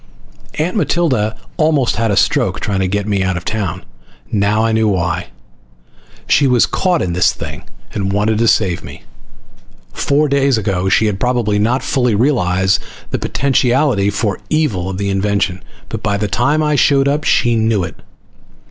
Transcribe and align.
Aunt 0.55 0.75
Matilda 0.75 1.21
had 1.21 1.37
almost 1.57 1.97
had 1.97 2.09
a 2.09 2.15
stroke 2.17 2.59
trying 2.59 2.79
to 2.79 2.87
get 2.87 3.05
me 3.07 3.21
out 3.21 3.37
of 3.37 3.45
town. 3.45 3.85
Now 4.31 4.65
I 4.65 4.71
knew 4.71 4.87
why. 4.87 5.27
She 6.27 6.47
was 6.47 6.65
caught 6.65 7.03
in 7.03 7.13
this 7.13 7.31
thing 7.31 7.65
and 7.93 8.11
wanted 8.11 8.39
to 8.39 8.47
save 8.47 8.83
me. 8.83 9.03
Four 9.93 10.27
days 10.27 10.57
ago 10.57 10.89
she 10.89 11.05
had 11.05 11.19
probably 11.19 11.59
not 11.59 11.83
fully 11.83 12.15
realized 12.15 12.81
the 13.11 13.19
potentiality 13.19 14.09
for 14.09 14.39
evil 14.49 14.89
of 14.89 14.97
the 14.97 15.11
invention, 15.11 15.61
but 15.87 16.01
by 16.01 16.17
the 16.17 16.27
time 16.27 16.63
I 16.63 16.73
showed 16.73 17.07
up 17.07 17.23
she 17.23 17.55
knew 17.55 17.83
it. 17.83 17.95